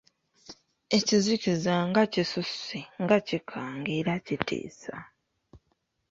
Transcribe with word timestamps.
Ekizikiza 0.97 1.73
nga 1.87 2.03
kisusse 2.13 2.79
nga 3.01 3.17
kikanga 3.27 3.89
era 3.99 4.13
kitiisa. 4.25 4.95